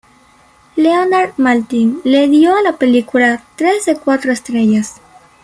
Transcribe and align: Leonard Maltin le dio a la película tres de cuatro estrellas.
Leonard 0.77 1.33
Maltin 1.37 1.99
le 2.05 2.25
dio 2.27 2.55
a 2.55 2.63
la 2.63 2.75
película 2.75 3.43
tres 3.55 3.85
de 3.85 3.95
cuatro 3.97 4.31
estrellas. 4.31 4.95